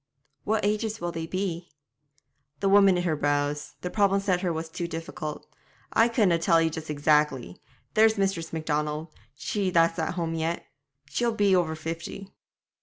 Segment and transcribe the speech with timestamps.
[0.45, 1.69] 'What ages will they be?'
[2.59, 5.45] The woman knit her brows; the problem set her was too difficult.
[5.93, 7.61] 'I couldna tell ye just exactly.
[7.93, 10.65] There's Miss Macdonald she that's at home yet;
[11.07, 12.33] she'll be over fifty.'